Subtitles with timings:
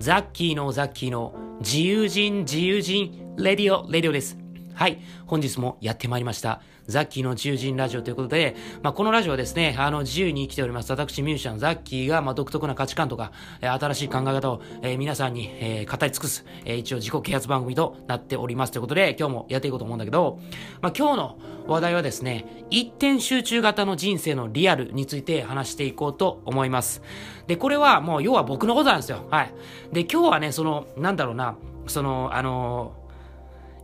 [0.00, 4.38] ザッキーのザッキーの自由人自由人レディオレディオです。
[4.80, 4.98] はい。
[5.26, 6.62] 本日もやってまいりました。
[6.86, 10.90] ザッキーの自由人ラジオということで、まあ、このラジオはですね、あの、自由に生きております。
[10.90, 18.72] 私、ミュージシャン、ザッキーが、まあ、独特な価値観とか、え、新しい考え方を、え、皆さんに、え、語り尽くす、え、一応自己啓発番組となっております。
[18.72, 20.40] ということで、今日もやっていこうと思うんだけど、
[20.80, 27.02] まあ、今日の話題はですね、一点集中型の人生のリアルについて話していこうと思います。
[27.48, 29.26] で、これはもう、要は僕のことなんですよ。
[29.30, 29.52] はい。
[29.92, 32.94] で、今日はね、その、なんだろうな、その、あの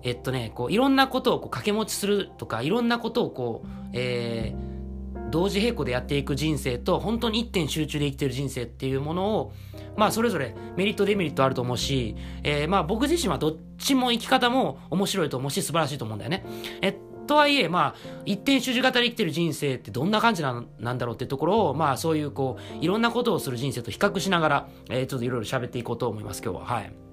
[0.06, 9.52] えっとね、こう、いろんなことをこう掛け持ちするとか、いろんなことをこう、えー、同時並行でやっていく人生と、本当に一点集中で生きてる人生っていうものを、
[9.96, 16.46] まあ、それぞれメリット、デメリットあると思うし、えー、まあ、僕自身はどっちも生き方も面白いと思うし、素晴らしいと思うんだよね。
[16.82, 16.96] え
[17.26, 26.64] とはいえ、まあ、一点集中型で生きてる人生ってどんな感じなんなんだろうってところを、まあ、そういう、こう、いろんなことをする人生と比較しながら、えー、ちょっといろいろ喋っていこうと思います、今日は。
[26.64, 27.05] はい。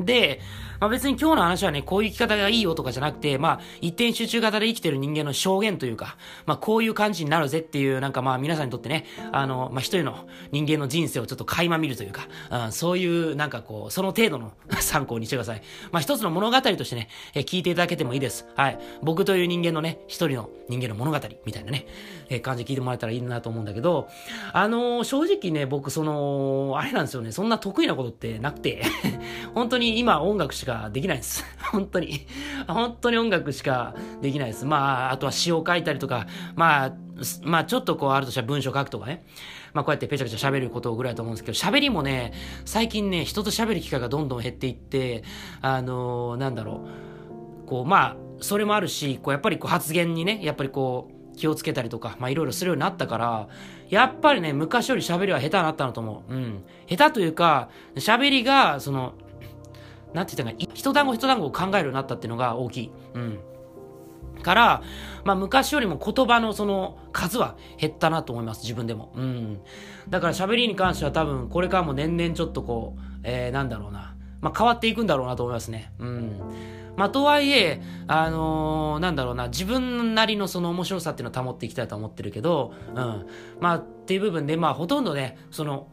[0.00, 0.40] で、
[0.80, 15.62] まあ、別に今日の話はね、こういう生き方がいいよとかじゃなくて、まあ、一点集中型で生きてる人間の証言というか、まあ、こういう感じになるぜっていう、なんかまあ、皆さんにとってね、あの、まあ、一人の人間の人生をちょっと垣間見るというか、うん、そういう、なんかこう、その程度の 参考にしてください。
[15.92, 18.46] まあ、一つの物語としてね、え聞いていただけてもいいです。
[18.56, 18.78] はい。
[19.02, 21.86] 僕という人間のね、一人の人間の物語みたいなね、
[22.28, 24.08] え感じで聞いてもらえたらいいなと思うんだけど、
[24.52, 28.82] あのー、正直ね、僕、その、あれなんですよね、そんな得意なことってなくて
[29.54, 31.44] 本当に今音楽しかできないです。
[31.72, 32.26] 本当に。
[32.66, 34.64] 本当に音楽しかできないです。
[34.64, 36.92] まあ、あとは詩を書いたりとか、まあ、
[37.42, 39.24] まあちょっとこうあるとしたら文章書くとかね。
[39.72, 42.32] まあこうやってペチャペチャ喋ることぐらいだと思うんですけど、喋りもね、
[42.64, 45.24] 最近ね、人と喋る機会がどんどん減っていって、
[45.60, 46.86] あのー、なんだろ
[47.64, 47.68] う。
[47.68, 53.48] こう、まあ、それもあるし、こうやっぱりこう発言にね、やっぱりこう、気をつけたりとか、まあいろいろするようになったから、
[53.90, 56.32] やっぱりね、昔より喋りは下手になったなと思う。
[56.32, 56.64] うん。
[56.88, 59.14] 下手というか、喋りが、その、
[60.14, 62.92] なんて言ったか、一単語一単語を考えるようになったっていうのが大きい。
[63.14, 63.38] うん。
[64.42, 64.82] から、
[65.24, 69.12] まあ昔よりも言葉のその数は減ったなと思います、自分でも。
[69.16, 69.60] うん。
[70.08, 74.14] だから喋りに関しては多分これからも年々ちょっとこう、えー、なんだろうな。
[74.40, 75.92] まあ変わっていくんだろうなと思いますね。
[75.98, 76.40] うん。
[76.96, 83.26] まあとはいえ、あのー、なんだろうな、自分なりのその面白さっていうのを保っていきたいと思ってるけど、うん。
[83.58, 85.88] まあっていう部分で、まあほとんどね、その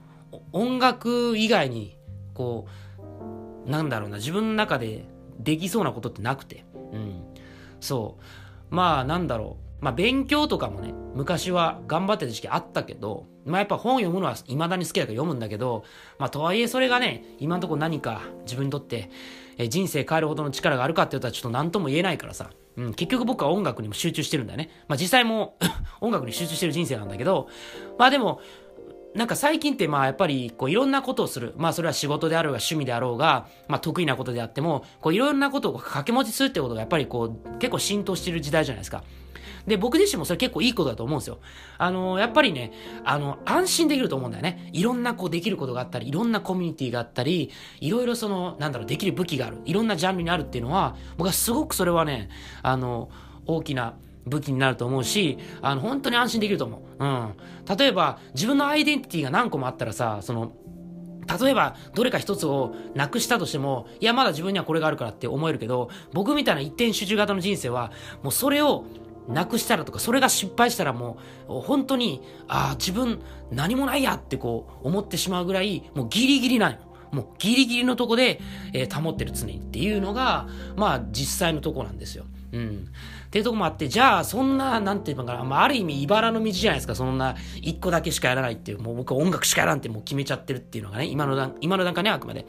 [0.51, 1.97] 音楽以外に、
[2.34, 2.72] こう、
[3.71, 5.05] なんだろうな、自分の中で
[5.39, 6.65] できそうなことってなくて。
[6.93, 7.23] うん。
[7.79, 8.75] そう。
[8.75, 9.83] まあ、なんだろう。
[9.83, 15.83] まあ、勉強とかもね、昔は頑張ってた時期あったけど、まあ、やっぱ本読むのは未だに好きだから読むんだけど、
[16.19, 19.09] まあ、とはいえそれがね、今のところ何か自分にとって、
[19.57, 22.51] え人生変えるほどの力があるかって言ったらちょっと何とも言えないからさ。
[22.77, 24.69] うん、結局僕は音楽にも集中してるんだよね。
[24.88, 25.57] まあ、実際も
[25.99, 27.49] 音楽に集中してる人生なんだけど、
[27.97, 28.39] まあでも、
[29.13, 31.53] なんか最近ってまあやっぱりこういろんなことをする。
[31.57, 39.03] まあそれは仕事であろうが趣味であろうが、まあ得意なことであっても、こういろんなことを掛け持ちするってことがやっぱりこう結構浸透してる時代じゃないですか。
[39.67, 41.39] で、僕自身もそれ結構いいことだと思うんですよ。
[41.77, 42.71] あのー、やっぱりね、
[43.03, 44.69] あの、安心できると思うんだよね。
[44.73, 49.57] いろんなこうできることがあったり、いろんなコミュニティがあったり、いろいろその、なんだろう、できる武器がある。
[49.66, 52.29] いろんなジャンルにあるっていうのは、僕はすごくそれはね、
[52.63, 53.09] あの、
[53.45, 53.95] 大きな、
[54.25, 57.03] 武器になると思うし、あの、本当に安心できると思う。
[57.03, 57.33] うん。
[57.77, 60.53] 例えば、自分のアイデンティティが何個もあったらさ、その、
[61.39, 67.91] 例えば、どれか一つをなくしたとしても、いや、まだ自分にはこれがあるからって思えるけど、僕みたいな一点集中型の人生は、
[68.23, 68.85] もうそれを
[69.27, 71.17] なくしたらとか、それが失敗したらも
[71.47, 73.21] う、本当に、ああ、自分
[73.51, 76.77] 何もないやってこう、思ってしまうぐらい、もうギリギリなの。
[77.11, 78.39] もうギリギリのとこで、
[78.73, 82.23] えー、保ってる常にっていうのが、まあ実際のとこなんですよ。
[82.53, 82.88] うん。
[83.31, 92.46] っていうとこもあって、じゃあ、そんな、なんていうのかな、まあ、ある意味、茨の道じゃないですか、そんな、一個だけしかやらないっていう、もう僕は音楽しかやらんってもう決めちゃってるっていうのがね、今の段、今の段階ね、あくまで。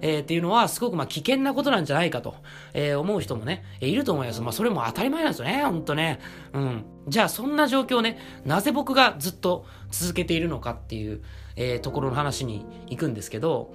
[0.00, 2.36] えー、っていうのは、すごくまあ危険なことなんじゃないかと、
[2.72, 4.40] えー、思う人もね、えー、いると思います。
[4.40, 6.18] まあ、それも当たり前なんですよね、ほんとね。
[6.54, 6.84] うん。
[7.08, 11.20] じゃあ、そんな状況ね、なぜ僕がずっと続けているのかっていう、
[11.56, 13.74] えー、ところの話に行くんですけど、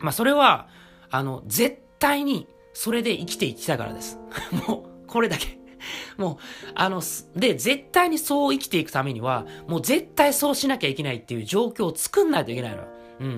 [0.00, 0.66] まあ、それは、
[1.10, 4.18] あの、絶対に、それで生きていきたからです。
[4.68, 5.58] もう、これだけ。
[6.16, 6.36] もう、
[6.74, 7.02] あの、
[7.34, 12.84] で、絶対にそう生きていくためには、もう絶対そうしなきゃいけないっていう状況を作んないといけないのよ。
[13.20, 13.36] うん。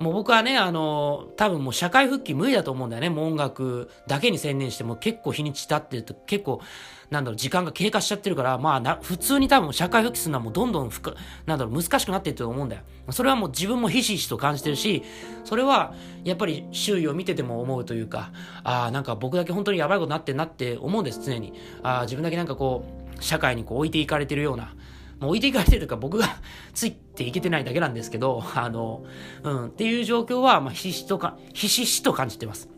[0.00, 3.10] もう僕はね、あの、多分もう社会復帰無理だと思うんだよね。
[3.10, 6.60] もう音楽だけに専念しても結構日にち経ってると結構、
[7.12, 11.14] なんだろう、時間が経過しちゃってるから、まあな、普通に多分社会復帰するのはもうどんどんふか、
[11.44, 12.82] なんだろう、難しくなっていると思うんだよ。
[13.10, 15.02] それはもう自分もひしひしと感じてるし、
[15.44, 15.94] それは
[16.24, 18.32] やっぱり周囲を見てても思うというか、
[18.64, 21.52] ああ、なんか僕だけ本当にやばいことになってんなって思うんです、常に。
[21.82, 22.86] ああ、自分だけなんかこ
[23.18, 24.74] う、社会にこう置いていかれてるような、
[25.20, 26.26] もう置いていかれてるというか僕が
[26.72, 29.04] ついていけてないだけなんですけど、 あの、
[29.42, 32.70] うん、っていう状況は、まあ、ひしとか、ひしひしと感じてます。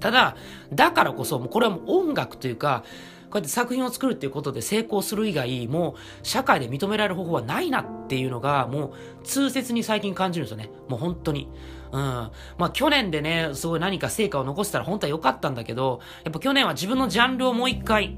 [0.00, 0.34] ただ、
[0.72, 2.84] だからこそ、もうこれはもう音楽というか、
[3.30, 8.92] こうやって作品を作るっていうことで成功する以外、もう社会で認められる方法はないなっていうのが、もう
[9.24, 10.70] 痛切に最近感じるんですよね。
[10.88, 11.48] もう本当に。
[11.92, 12.00] うん。
[12.00, 18.16] まあ去年でね、すごい何か成果を残したら本当は良かったんだけど、やっぱ去年は自分のジャンルをもう一回、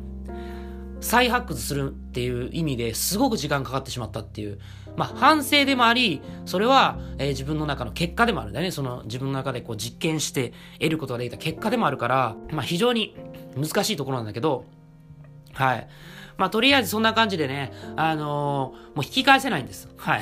[1.01, 4.61] 再発掘するっていう意味ですごく時間かかってしまったっていう。
[4.97, 8.71] まあ反省でもあり、それは、えー、自分の中の結果でもあるんだよね。
[8.71, 13.17] その自分の中でこう実験して得ることができた結果でもあるから、まあ非常に
[13.57, 14.65] 難しいところなんだけど、
[15.53, 15.89] はい。
[16.37, 19.89] まあ、とりあえずそんな感じでね、あのー、もう引き返せないんです。
[19.97, 20.21] はい。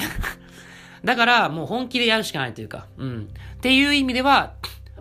[1.05, 3.29] だから、もう本気でやるしかないというか、うん。
[3.57, 4.53] っていう意味では、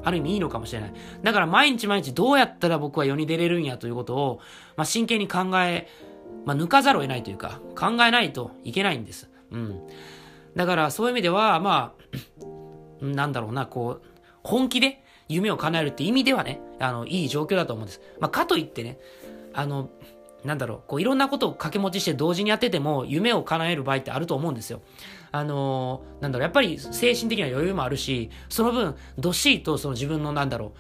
[0.04, 0.94] ある意味いいのかもしれない。
[1.24, 4.40] だから毎日毎日どうやったら僕は世に出れるんやということを、
[4.78, 5.88] まあ、真剣に考え、
[6.46, 9.30] まあ、抜かざるを得ないというか、考えないといけないんです。
[9.52, 9.82] うん。
[10.56, 14.08] だからそういう意味では、まあ、なんだろうな、こう、
[14.44, 18.02] 本気で夢を叶えるって意味ではね、あの、いい状況だと思うんです。
[18.20, 19.00] まあ、かといってね、
[19.54, 19.90] あの、
[20.44, 24.82] なんだろう、こういろんなことを掛け持ちして同時にやってても夢を叶える場合ってあると思うんですよ。
[25.32, 30.80] あのー、なんだろう、やっぱり精神的な余裕もあるし、その分、どっしりとその自分のなんだろう、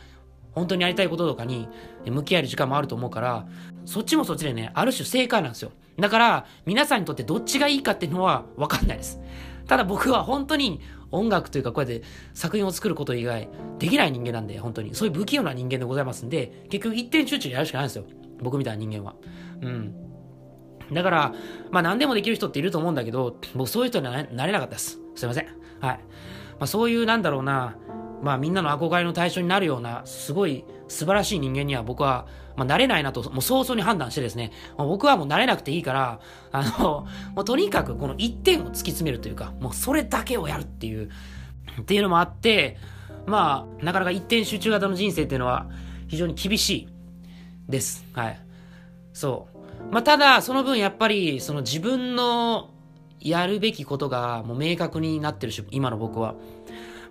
[0.51, 1.67] 本当にやりたいこととかに
[2.05, 3.47] 向き合える時間もあると思うから、
[3.85, 5.71] そっちもそっちでね、ある種正解なんですよ。
[5.99, 9.19] だから、皆さんにとってどっちがいいかっていうのはわかんないです。
[9.67, 14.95] ただ僕は本当に音楽というかこうやって作品を作ること以外できない人間なんで、本当に。
[14.95, 18.05] そういう不器用な人間でございますんで、結局一点集中やるしかないんですよ。
[18.41, 19.15] 僕みたいな人間は。
[19.61, 19.95] うん。
[20.91, 21.33] だから、
[21.71, 24.99] まあ何でもできる人っていると思うんだけど、僕そういう人にはなれなかったです。
[25.15, 25.45] すいません。
[25.79, 25.99] はい。
[26.59, 27.77] まあそういうなんだろうな、
[28.21, 36.19] まあみんなの憧れの対象になるような、すごい素晴らしい人間には僕は、まあなれないなと、もう早々に判断してですね、まあ、僕はもうなれなくていいから、
[36.51, 41.09] あの、もうとにかくこの一点を突き詰めるというか、もうそれだけをやるっていう、
[41.81, 42.77] っていうのもあって、
[43.25, 45.67] まあ、なかなか一点集中型の人生っていうのは
[46.07, 46.89] 非常に厳しい
[47.69, 48.05] です。
[48.13, 48.39] はい。
[49.13, 49.59] そう。
[49.91, 52.71] まあ、ただ、その分やっぱり、その自分の
[53.19, 56.35] やるべきことがもう明確になってるし、今の僕は。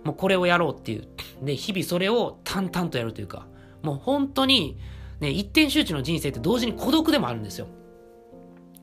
[0.03, 1.07] もうこれをやろうっていう。
[1.43, 3.47] で、日々それを淡々とやるというか、
[3.83, 4.77] もう本当に、
[5.19, 7.67] ね、一点集中の人生って同時に孤独でもあるんですよ。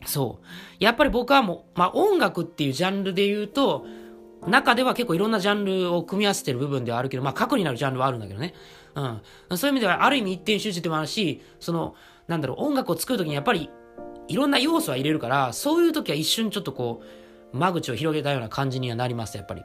[0.04, 0.46] そう。
[0.78, 3.86] やっぱり僕はもう、まあ音楽っていうジャンルで言うと、
[4.46, 8.54] 中では結構いろんなジャンルを組み合わせてる部分ではあるけど、まあ核になるジャンルはあるんだけどね。
[8.94, 9.56] うん。
[9.56, 11.94] そういう意味では、ある意味一点集中でもあるし、その、
[12.28, 13.70] なんだろう、音楽を作るときにやっぱり、
[14.28, 17.02] いろんな要素は入れるから、そういうときは一瞬ちょっとこ
[17.52, 19.62] う、間口を広げたような感じにはなります、やっぱり。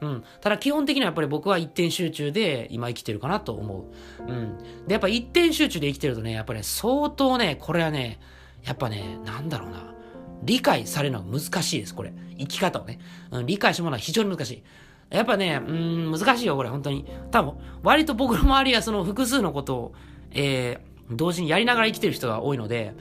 [0.00, 0.24] うん。
[0.40, 3.90] ただ基本的にはやっぱり僕は一点集中で今生きてるかなと思
[4.20, 4.22] う。
[4.22, 4.58] うん。
[4.86, 8.20] で、やっぱ一点集中で生きてるとね、やっぱり、ね、相当ね、これはね、
[8.64, 9.94] やっぱね、なんだろうな。
[10.42, 12.12] 理解されるのは難しいです、これ。
[12.38, 13.00] 生き方をね。
[13.30, 14.62] うん、理解してもらうのは非常に難しい。
[15.10, 17.04] やっぱね、うん、難しいよ、これ、本当に。
[17.30, 19.94] 多分、割と僕の周りはその複数のことを、
[20.30, 22.94] えー、同時にやりながら生きてる人が多いので、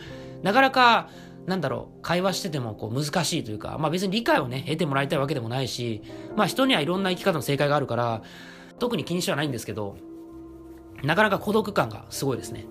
[0.44, 1.10] なかなか、
[1.46, 6.02] なんだろう、会話しててもこう難しいというか、まあ別に理解をね、得てもらいたいわけでもないし、
[6.36, 8.22] まあ人にはいろんな生き方の正解があるから、
[8.80, 9.96] 特に気にしてはないんですけど、
[11.04, 12.66] なかなか孤独感がすごいですね。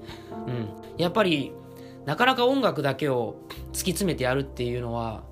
[0.47, 0.69] うん。
[0.99, 1.53] やっぱり、
[2.05, 3.37] なかなか音楽だけを
[3.73, 5.25] 突き詰めてやるっていうのは、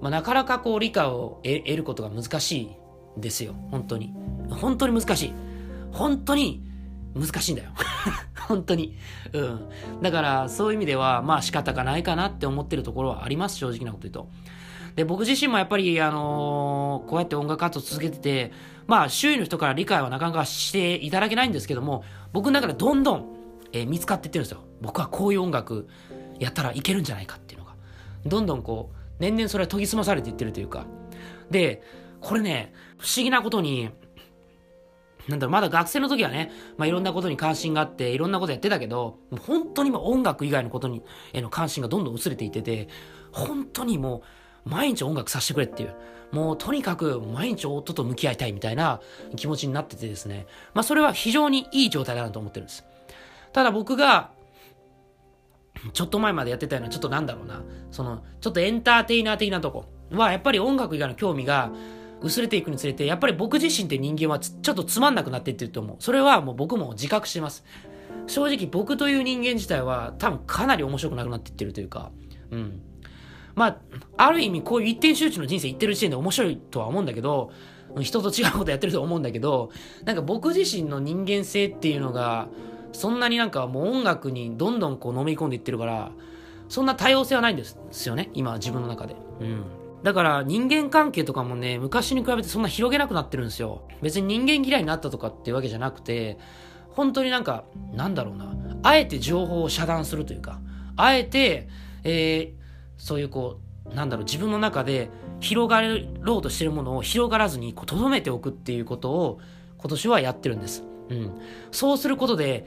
[0.00, 2.76] まあなかなかこう理解を得ることが難しい
[3.16, 3.54] ですよ。
[3.70, 4.12] 本当に。
[4.50, 5.32] 本当に難しい。
[5.92, 6.62] 本当に
[7.14, 7.70] 難しいんだよ。
[8.48, 8.96] 本当に。
[9.32, 9.68] うん。
[10.02, 14.28] だから、そういう意味では、まあ仕方がないかなって思ってるところはあります、正直なこと言うと。
[14.96, 18.52] で、僕自身もやっぱり、あのー、こうやって音楽活動続けてて、
[18.86, 23.26] まあ周囲の人から理解はなかなかしていただけないんですけども、僕の中でどんどん、
[23.72, 24.60] えー、見つかっていってるんですよ。
[24.80, 25.88] 僕はこういう音楽
[26.38, 27.74] やったらいけるんじゃないかっていうのが。
[28.26, 30.86] どんどんこう、年々それは研ぎ澄まされていってるというか。
[31.50, 31.82] で、
[32.20, 33.90] これね、不思議なことに、
[35.28, 41.02] なんだろう、まだ学生の時はね、まあ、いろんなことに関心があって、いろんなことやってたけど、もう本当にも音楽以外のことに、
[41.32, 42.88] への関心がどんどん薄れていってて、
[43.32, 44.22] 本当にも
[44.66, 45.94] う、毎日音楽させてくれっていう、
[46.32, 49.00] もうとにかく毎日音と向き合いたいみたいな
[49.36, 52.84] 気持ちになっててですね、まあそれは非常にいい状態だなと思ってるんです。
[53.52, 54.30] ただ僕が、
[55.92, 61.70] ちょっと前までやってたような、ちょっとなんだろうな、その、ちょっとエンターテイナー的なとこは、やっぱり音楽以外の興味が、
[62.24, 65.96] 薄れていくにつれて、やっぱり僕自身って人間はちょっとつまんなくなっていってると思う。
[66.00, 67.64] それはもう僕も自覚してます。
[68.26, 72.10] 正直僕という人間自体は多分かなり面白くなくなっていってるというか、
[72.50, 72.80] うん。
[73.54, 73.78] まあ、
[74.16, 77.52] ある意味こういう一点集中の人生言ってる時点で面白いとは思うんだけど、
[78.00, 79.70] 人と違うことやってると思うんだけど、
[80.04, 82.48] なんか僕自身の人間性っていうのが、
[82.92, 86.10] そんなになんかもう音楽にどんどんこう飲み込んでいってるから、
[86.68, 89.14] そんな多様性はないんですよね、今自分の中で。
[89.40, 89.83] うん。
[90.04, 93.88] だから人間関係とかもね、昔に比べてそんな広げなくなってるんですよ。
[94.02, 96.38] 別に人間嫌いになったとかっていうわけじゃなくて、
[96.90, 100.60] 本当になんか、なんだろうな、あえて情報を遮断するというか、
[100.96, 101.68] あえて、
[102.04, 102.52] えー、
[102.98, 105.08] そういうこう、なんだろう、自分の中で
[105.40, 105.80] 広が
[106.20, 109.40] ろうとしてるものを広がらずに、こう、留めておくっていうことを、
[109.78, 110.84] 今年はやってるんです。
[111.08, 111.32] うん。
[111.70, 112.66] そうすることで、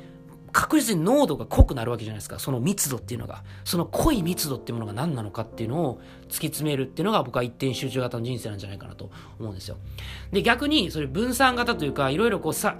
[0.57, 2.39] 確実に濃度が濃くなるわけじゃないですか。
[2.39, 3.43] その密度っていうのが。
[3.63, 9.77] その濃い密度っていうものが何なのかっていうのを突き詰めるっていうのが僕は一点集中型の人生なんじゃないかなと思うんですよ。
[10.31, 12.79] で、逆に、それ分散型というか、いろいろこうさ、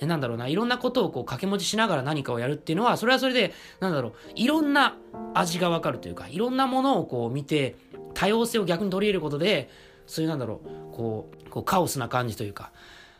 [0.00, 4.94] なんだろうな、いろんなことをこう掛け持ちしながら何かをやるっていうのは、それはそれで、なんだろう、いろんな
[5.34, 7.74] 味がわかるというか、いろんなものをこう見て、
[8.14, 9.68] 多様性を逆に取り入れることで、
[10.06, 12.70] そういうなんだろう、こう、こうカオスな感じというか、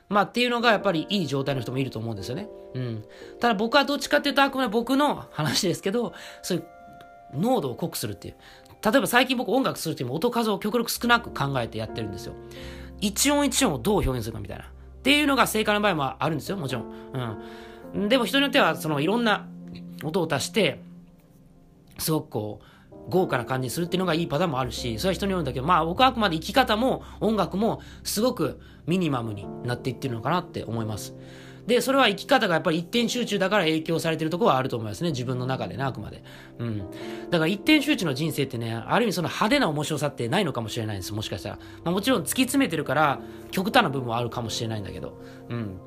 [0.08, 2.48] まあっていうのがやっぱりいい状態の人もいると思うんですよね。
[2.74, 3.04] うん。
[3.40, 6.64] ただ僕はどっちかっていうとあくまで僕の話ですけど、そういう
[7.38, 8.34] 濃度を濃くするっていう。
[8.82, 12.34] 例えば最近僕音楽するっていう音数を極力少なく考えてやってるんですよ。
[13.00, 14.64] 一音一音をどう表現するかみたいな。
[14.64, 14.68] っ
[15.02, 16.92] ていうのが正解の場合もあるんですよ、もちろん。
[17.94, 18.08] うん。
[18.08, 19.46] でも人によっては、そのいろんな
[20.02, 20.80] 音を足して、
[21.98, 22.64] すごくこう、
[23.08, 31.14] 豪華な感じにするっていうのがいいパターンもあるし、それは人によるんだけど、まあ僕はあくまで生き方も音楽もすごくミニマムになっていってるのかなって思います。
[31.66, 35.10] で、それは生き方がやっぱり一点集中だから影響されてるとこはあると思いますね。
[35.10, 36.22] 自分の中でね、あくまで。
[36.58, 36.78] うん。
[36.78, 41.12] だから一点集中の人生ってね、ある意味その派手な面白さってないのかもしれないんです。
[41.12, 41.58] もしかしたら。
[41.84, 43.20] まあもちろん突き詰めてるから、
[43.50, 45.20] 極端な部分はあるかもしれないんだけど。
[45.48, 45.80] うん。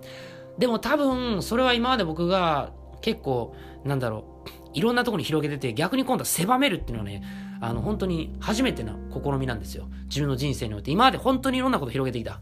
[0.57, 7.23] でも多分、それは今まで僕が結構、なんだろう、いろんなところに広げてて、逆に今度は狭めるっていうのはね、
[7.61, 9.87] あの、本当に初めての試みなんですよ。
[10.05, 10.91] 自分の人生において。
[10.91, 12.39] 今まで本当にいろんなこと広げてきた。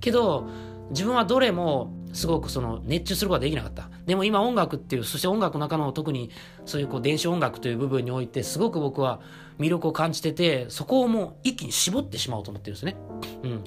[0.00, 0.48] けど、
[0.90, 3.90] 自分はどれもすごくその熱中することができなかった。
[4.06, 6.30] でも今音楽っていう、そして音楽の中の特に
[6.64, 9.20] そういうこう電子音楽という部分においてすごく僕は
[9.58, 12.96] 魅力を感じてて、そこをもう一気に絞ってしまおうと思ってるんですね。
[13.42, 13.64] うん。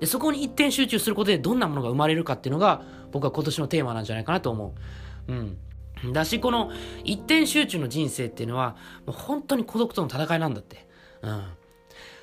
[0.00, 4.74] で、そこに一点集中することでどんなものが生まれるかっていうのが僕は今年のテーマなんじゃないかなと思
[5.28, 5.32] う。
[5.32, 5.56] うん。
[6.12, 6.70] だし、この
[7.04, 10.88] 一点集中の人生っていうのは、もう本当に孤独との戦いなんだって。
[11.22, 11.44] うん。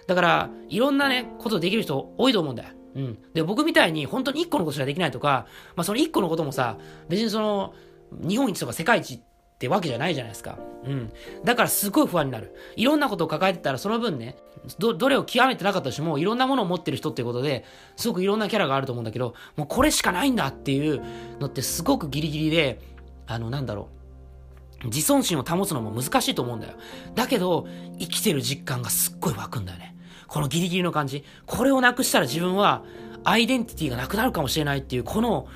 [0.07, 2.69] だから、いろんなね、ことできる人多いと思うんだよ。
[2.95, 3.17] うん。
[3.33, 5.45] で、僕みたいに本当に一個のことしかできないとか、
[5.75, 7.73] まあその一個のこともさ、別にその、
[8.11, 9.19] 日本一とか世界一っ
[9.59, 10.57] てわけじゃないじゃないですか。
[10.85, 11.11] うん。
[11.43, 12.55] だからすごい不安になる。
[12.75, 14.37] いろんなことを抱えてたらその分ね、
[14.79, 21.03] ど、どれを極めてなかったとしても、いろんなものを持ってる人っていうことで、すごくいろんなキャラがあると思うんだけど、もうこれしかないんだっていう
[21.39, 22.79] のってすごくギリギリで、
[23.29, 23.89] あの、なんだろ
[24.83, 24.87] う。
[24.87, 26.73] 自尊心を保つのも難しいと思うんだよ。
[27.13, 27.67] だけど、
[27.99, 29.95] 生きてる実感がすっごい湧くんだよね。
[30.27, 31.23] このギリギリの感じ。
[31.45, 32.83] これをなくしたら自分は、
[33.23, 35.47] アイデンティティがなくなるかもしれないっていう、この、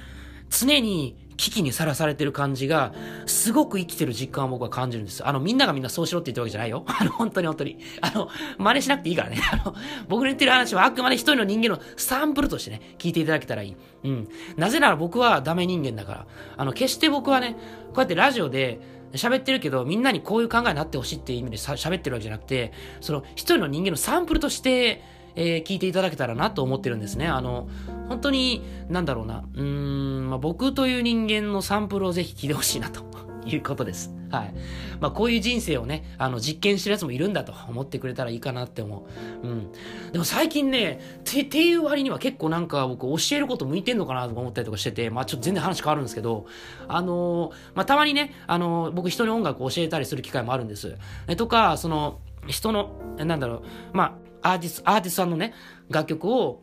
[0.50, 2.94] 常に危機にさらされてる感じが、
[3.26, 5.26] すごく生きてる実感を僕は感じるんです。
[5.26, 6.84] あの、みんながみんなそうしろって言ってるわけじゃないよ。
[7.00, 7.78] あの、本当に本当に。
[8.02, 9.38] あの、真似しなくていいからね。
[9.52, 9.76] あの、
[10.08, 13.76] 僕の言ってる話はあくまで一人の人間のサンプルとしてね、聞いていただけたらいい。
[14.04, 14.28] うん。
[14.58, 16.28] なぜなら僕はダメ人間だから。
[16.58, 17.56] あの、決して僕はね、
[17.88, 18.80] こうやってラジオで、
[19.14, 25.04] 喋ってるけど、みんなにこういう考えになってほしいっていう意味で喋ってるわけじゃなくて、その一人の人間のサンプルとして、
[25.36, 27.28] えー、聞いていただけたらなと思ってるんですね。
[27.28, 27.68] あの、
[28.10, 33.04] 本当に、なんだろうな、うん、まあ、僕という人間のサンプルをぜひ聞いてほしいなと
[33.46, 34.14] いうことです。
[34.32, 34.54] はい。
[35.00, 39.06] まあ、こういう人生をね、あの、実験してるやつもいるんだと思ってくれたらいいかなって思
[39.44, 39.48] う。
[39.48, 39.72] うん。
[40.12, 46.48] でも最近ね、て、ていう割には結構なんか僕教えること向いてんのかなとか思ったりとかしてて、まあ、ちょっと全然話変わるんですけど、
[46.88, 50.98] あのー、まあ、たまにね、あのー、僕人に音楽を教えたりする機会もあるんです。
[51.28, 53.62] えとか、その、人の、なんだろう、
[53.94, 54.14] まあ、
[54.44, 55.54] アーティスト、アーティストさんのね、
[55.90, 56.62] 楽曲を、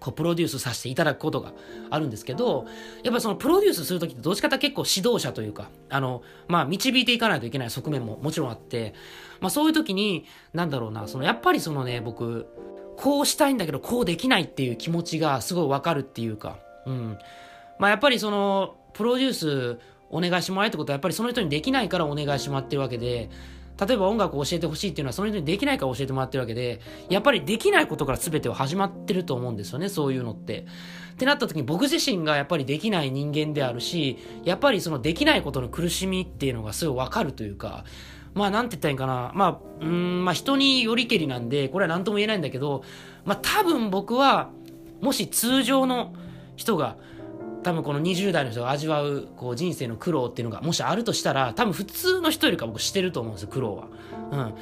[0.00, 1.52] こう、プロデュースさせていただくことが
[1.90, 2.66] あるんですけど、
[3.02, 8.94] やっぱそのプロデュースするときってどっちかって結構指導者というか、あの、まあ、導いていかないといけない側面ももちろんあって、
[9.40, 12.46] まあ、そういうときに、なんだろうな、その、やっぱりそのね、僕、
[12.96, 17.18] こうしたいんだけど、こうできないっていう気持ちがすごいわかるっていうか、うん。
[17.78, 19.78] まあ、やっぱりその、プロデュース
[20.10, 23.30] お願いしてもらえってことは、やっぱりその人にできないからお願いしてもらってるわけで、
[23.80, 30.66] 例えば音楽を教えてほしいっていうのはその人にできないから教えてもらってるわけで、やっぱりできないことから全ては始まってると思うんですよね、そういうのって。
[31.14, 37.84] ってなった時に僕自身がやっぱりできない人間であるし、やっぱりそのできないことの苦しみっていうのがすごいわかるというか、
[38.34, 39.32] まあなんて言ったらいいんかな。
[39.34, 42.82] まあ、うん、まあ人によりけりなんで、これは何とも言えないんだけど、
[43.24, 44.50] まあ多分僕は、
[45.00, 46.14] もし通常の
[46.56, 46.96] 人が、
[47.64, 53.88] 多分この20代の人が味わうこう人生の苦労っていうのがもしあるとしたら多分普通の人よりか僕してると思うんですよ苦労は。
[54.30, 54.54] うん。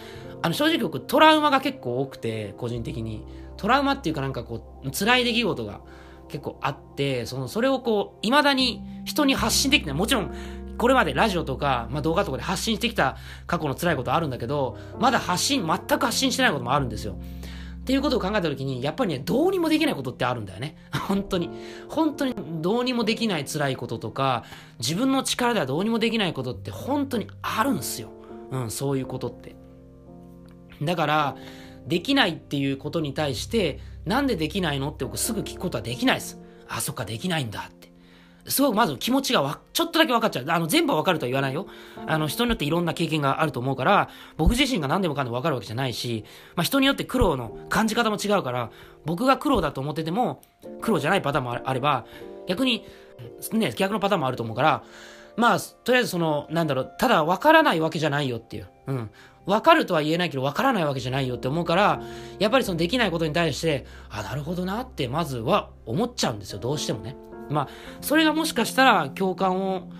[0.45, 3.25] あの正直僕トラウマが結構多くて個人的に
[3.57, 5.81] トラウマっていうかなんかこう辛い出来事が
[6.29, 10.35] 結構あってそのそれをこう未だに人に発信できないもちろん
[10.79, 13.17] これまでラジオとか、まあ、動画とかで発信してきた
[13.47, 17.17] 過去の辛いことあるんだけど、まだ発信、全く発信してないこともあるんですよ。
[17.83, 20.77] っていうことを考えたときに、やっぱりね、どうにもできないことってあるんだよね。
[21.09, 21.51] 本当に。
[21.89, 24.45] 本当にどうにもできない辛いこととか、
[24.79, 28.11] 自分の力ではどうにもできないことって本当にあるんですよ。
[28.53, 29.57] うん、そういうことって。
[30.81, 31.37] だから、
[31.89, 36.41] できないっていうことに対して、なんでできないのって僕すぐ聞くことはできないです。
[36.69, 37.69] あ、そっか、できないんだ。
[38.47, 40.45] すごくまず気持ちがわちょっとだけ分かっちゃう。
[40.49, 41.67] あの、全部は分かるとは言わないよ。
[42.07, 46.25] あの、人によっていろんな経験があると思うから、僕自身が何でもかんでも分かるわけじゃないし、
[46.57, 48.71] まあ、人によって苦労の感じ方も違うから、
[49.05, 50.43] 僕が苦労だと思ってても、
[50.81, 52.05] 苦労じゃないパターンもあれば、
[52.49, 52.85] 逆に、
[53.53, 54.83] ね、逆のパターンもあると思うから、
[55.37, 58.69] まあ、とりあえずその、なんだろう、ただ分からないわけじゃないよっていう。
[58.89, 59.11] うん。
[59.47, 62.03] 分かるとは言えないけど分からないわけじゃないよって思うから、
[62.39, 67.17] やっぱりそのできないことに対して、あ、なるほどなってまずは思っちゃうんですよ、どうしてもね。
[67.53, 67.69] まあ、
[68.01, 69.91] それがもしかしたら共感を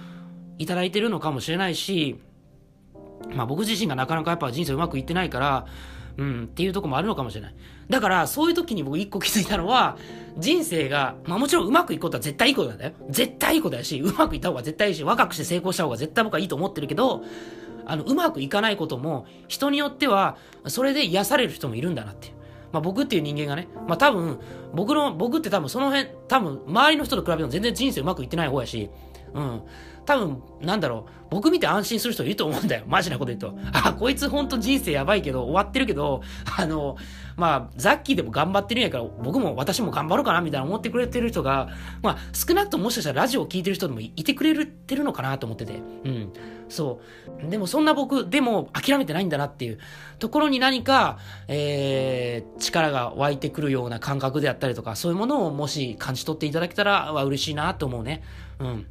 [0.59, 2.21] いただいてるのかもしれないし、
[3.35, 5.67] まあ僕自身がなかなかやっぱ人生うまくいってないから、
[6.17, 7.55] うん、っていうとこもあるのかもしれない。
[7.89, 9.97] だから、そういう時に僕一個気づいたのは、
[10.39, 12.93] 人生が、まあもちろんうまくいくことは絶対いいことなんだよ。
[13.09, 17.25] 絶対いいことだし、うまくいった方が絶対いいし、若くして成功した方が絶対僕はいいと思ってるけど、
[17.87, 22.35] あの、うまくいかないことも、人によっては、それで癒される人もいるんだなっていう。
[22.73, 24.39] まあ僕っていう人間がね、まあ多分、
[24.75, 28.89] 僕の、僕って多分その辺、多分周りの人と比べても全然人生うまくいってない方やし、
[29.35, 29.63] うん。
[30.07, 32.85] 多分、なんだろう、僕見て安心する人いると思うんだよ。
[32.87, 33.55] マジなこと言うと。
[33.73, 36.23] あ、こいつほんと人生やばいけど、終わってるけど、
[36.57, 36.97] あの、
[37.37, 41.69] まあ、ザッキーでも頑張ってるんやから、僕も私も頑張ろうかな、みたいな思ってくれてる人が、
[42.03, 45.75] まあ、少なくとももしかしたらラジオを聴いてる人でもいてくれてるのかなと思ってて。
[46.05, 46.33] うん。
[46.69, 47.01] そ
[47.47, 47.51] う。
[47.51, 49.79] でもそんな僕、でも諦めてないんだなっていう
[50.19, 58.23] ところに何か、えー、力が湧いてくるような感覚であったりとか、そういうものをもし感じ取っていただけたら、は嬉しいなと思うね。
[58.59, 58.87] うん。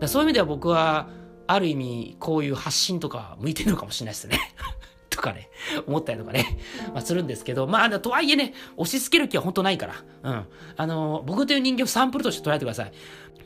[0.00, 1.08] だそういう意味では僕は、
[1.46, 4.38] ある意味、こういう発信とか向いてるのかもしれないですね。
[5.08, 5.48] とかね、
[5.86, 6.58] 思ったりとかね、
[6.92, 10.46] まあするんですけど、まあ、とはいえね、押し付ける気は本当ないから、うん。
[10.76, 12.92] あの、僕という人間をサンプルとして捉えてください。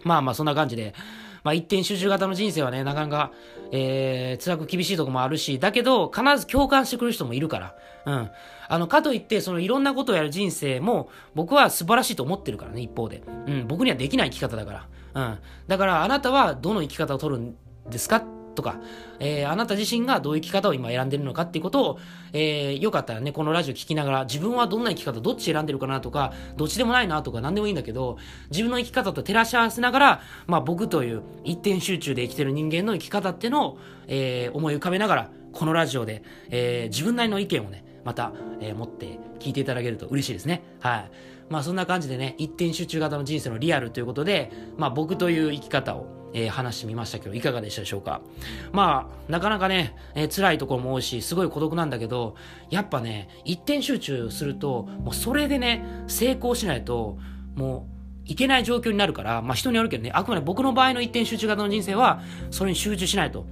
[0.03, 0.95] まあまあ、そんな感じで、
[1.45, 3.33] まあ一点集中型の人生はね、なかなか、
[3.71, 7.75] えー、辛く厳しいとこもあるし、だけど、必ず共感してくれる人もいるから、
[8.07, 8.31] うん。
[8.69, 13.23] あの、かといって、そのいろんなことをやる人生も、僕は素晴らしいと思ってるからね、一方で。
[13.47, 15.29] うん、僕にはできない生き方だから。
[15.29, 15.39] うん。
[15.67, 17.57] だから、あなたはどの生き方を取るん
[17.91, 18.77] ですかとか、
[19.19, 21.99] えー、あなた自身がどういう生き方を今選んでるのかっていうことを、
[22.33, 28.19] えー、よかったらね、このラジオ聞きながら、自分はどんな生き方、どっち選んでるかなとか、どっちでもないなとか、何でもいいんだけど、
[28.51, 40.62] 自分の生き方と照らし合わせながら、まあ僕という一点集中で生きてる人間の生き方っていうのを、えー、思い浮かべながら、このラジオで、えー、自分なりの意見をね、また、えー、持って聞いていただけると嬉しいですね。
[40.81, 41.11] はい。
[41.49, 48.21] まあそんな感じでね、一点集中型の人生のリアルということで、まあ僕という生き方を、えー、話してみましたけど、いかがでしたでしょうか？
[48.73, 52.37] まあ、なかなかね、えー、辛いところも多いし、すごい孤独なんだけど、
[52.71, 57.18] やっぱね、一点集中すると、もうそれでね、成功しないと、
[57.55, 57.87] も
[58.27, 63.47] う、いけない状況になるから、まあ人によるけどね、あくまで僕の場合の一点集中型の人生は、それに集中しないと。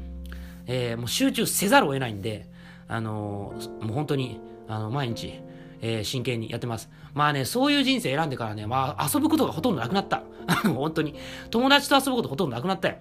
[0.66, 2.48] えー、もう集中せざるを得ないんで、
[2.86, 5.40] あのー、もう本当に、あの、毎日、
[5.80, 6.88] えー、真剣にやってます。
[7.14, 10.22] まあね、そういう人生選んでからね、まあ遊ぶことがほとんどなくなった。
[10.74, 11.14] 本当に。
[11.50, 12.96] 友達と遊ぶことほとんどなくなったよ。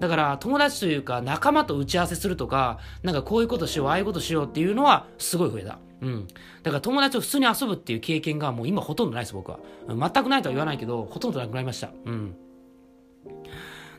[0.00, 5.78] だから友達というか仲間と打ち合わせするとか、なんかこういうことしよう、ああいうことしようっていうのはすごい増えた。
[6.00, 6.26] うん。
[6.62, 9.58] だから友達と普通に遊ぶっていう経験がもう今ほとんどないです、僕は。
[9.88, 11.90] 全くないとは言わないけど、ほとんどなくなりました。
[12.06, 12.34] うん。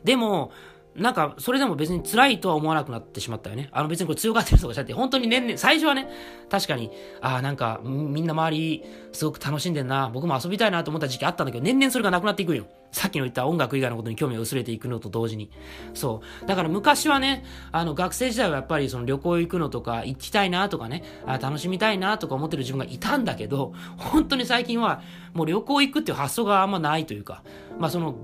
[0.04, 0.52] でも、
[0.96, 3.70] なんか、それでも別に辛いとは思わなくなってしまったよね。
[3.72, 6.10] あの別にこれ強がってるとかじゃなくて、本当に年々、最初はね、
[6.50, 12.66] 確かに、ああ、なんか、みんな周り、すごく楽しんでんな、僕も遊びたいなと思った時期あったんだけど、年々それがなくなっていくよ。
[12.92, 15.50] さっきの言った音楽以外のことに興味が薄れていくのと同時に。
[15.94, 16.46] そう。
[16.46, 25.02] だから昔はね、あの、学生時代はやっぱりその旅行行くのとか、行きたいなとかね、あ楽しみたいなとか思ってる自分がいたんだけど、本当に最近は、
[25.34, 27.44] もう旅行行くっていう発想があんまないというか、
[27.80, 28.16] まあその、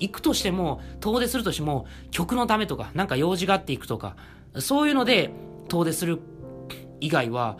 [0.00, 4.16] 行くとしても、遠出するとしても、曲のためとか、なんか用事があって行くとか、
[4.58, 5.30] そういうので
[5.68, 6.18] 遠出する
[7.00, 7.58] 以外は、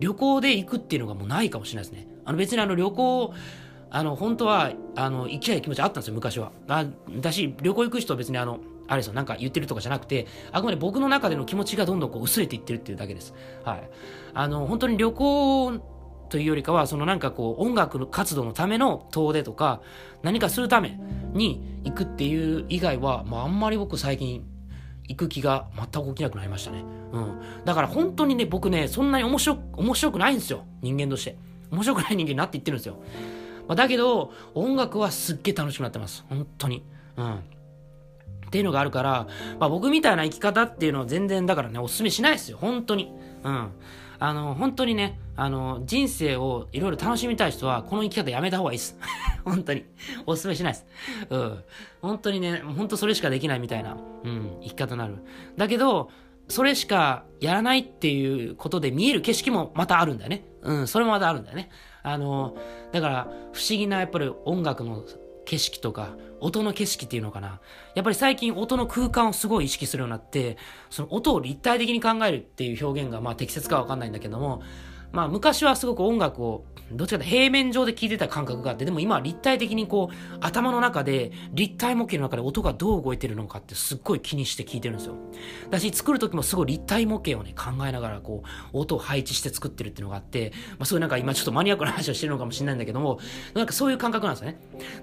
[0.00, 2.06] 旅行で行くっていうのがもうないかもしれないですね。
[2.24, 3.34] あの別にあの旅行、
[3.90, 6.52] あの本当は、あの、行きたい気持ちあったんですよ、昔は。
[6.68, 6.84] あ
[7.20, 13.34] だし、旅行行く人は別にあの、あれですよ、なんか言ってるとかじゃなくて、あくまで僕の中での気持ちがどんどんこう薄れていってるっていうだけです。
[13.64, 13.90] はい。
[14.34, 15.72] あの、本当に旅行
[16.28, 19.80] というよりかは、そのなんかこう、音楽の活動のための遠出とか、
[20.22, 20.98] 何かするため
[21.32, 24.44] に行くっていう以外は、まああんまり僕最近
[25.08, 26.84] 行く気が全く起きなくなりましたね。
[27.12, 27.40] うん。
[27.64, 30.64] だから本当にね、僕ね、そんなに面白く、面白くないんですよ。
[30.82, 31.36] 人間として。
[31.70, 32.96] 面白くない人間になっていってるんですよ。
[33.66, 36.24] まあ、だけど、音楽はすっげえ楽しくなってます。
[36.28, 36.82] 本当に。
[37.16, 37.34] うん。
[38.48, 39.26] っていうのがあるから、
[39.58, 42.58] まあ僕みたいな生き方っていうのは全然だからね、お勧めしないですよ。
[42.58, 43.12] 本当に。
[43.44, 43.70] うん。
[44.20, 48.98] あの、本当にね、あの、人生をいろいろ楽しみたい人は、この生き方やめた方がいいです。
[49.44, 49.84] 本当に。
[50.26, 50.86] お勧めしないです。
[51.30, 51.64] うん。
[52.02, 55.16] 本当にね、本当それしかできないみたいな、うん、生き方になる。
[55.56, 56.10] だけど、
[56.48, 60.44] それしかやらないっていうことで見える景色もまたあるんだよね。
[60.62, 61.70] うん、それもまたあるんだよね。
[62.02, 62.56] あの、
[62.90, 65.04] だから、不思議なやっぱり音楽の
[65.48, 67.60] 景色とか、音の景色っていうのかな。
[67.94, 70.58] やっぱり最近音の空間をすごい意識するようになって、
[70.90, 74.62] その音を立体的に考えるっていう表現がまあ適切かわかんないんだけども、
[75.12, 85.14] まあ昔はすごく音楽をどっちかと平面上で聴いてた感覚があって、でも今は立体的にこう、頭の中で、立体模型の中で音がどう動いてるのかってすっごい気にして聴いてるんですよ。
[85.70, 93.18] だし、作る時もすごい立体模型をね、考えながらこう、音を配置して作ってるっていうのがあって、まあそういうなんか今ちょっとマニアックな話をしてるのかもしれないんだけども、
[93.54, 94.58] なんかそういう感覚なんですよね。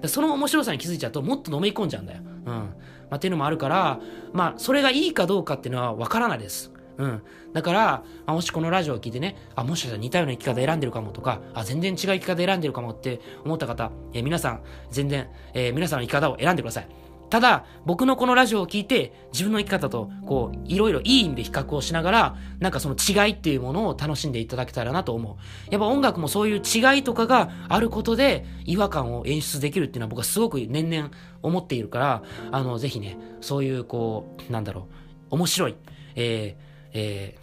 [0.06, 2.22] その面白さに気づいちゃうと、もっと飲み込んじゃうんだよ。
[2.46, 2.52] うん。
[2.52, 2.72] ま
[3.10, 4.00] あっていうのもあるから、
[4.32, 6.72] まあそれがいいかどうかっていうのはわからないです。
[6.98, 7.22] うん。
[7.52, 16.88] だから、あ、もしこのラジオを聞いてね、あ、もしかしたら似たような生き方選んでるかもとか、あ、全然違う生き方選んでるかもって思った方、えー、皆さん、全然、えー、皆さんの生き方を選んでください。
[17.28, 25.72] ただ、僕のこのラジオを聞いて、自分の生き方と、こう、いろいろいい意味で比較をしながら、なんかその違いっていうものを楽しんでいただけたらなと思う。
[25.72, 31.10] やっぱ音楽もそういう違いとかがあることで、違和感を演出できるっていうのは僕はすごく年々
[31.42, 34.88] 思っているから、あの、ぜひね、そういう、こう、なんだろ
[35.30, 35.74] う、面白い、
[36.14, 37.36] えー、え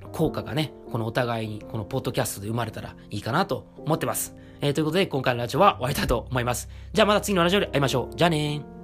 [0.00, 4.34] ー、効果がね、このお互いに、このポッドキャストで生まれたらいいかなと思ってます。
[4.60, 6.68] えー、ということで、今回のラジオは終わりたいと思います。
[6.92, 8.16] じゃあまた次のラジオで会いましょう。
[8.16, 8.75] じゃあねー。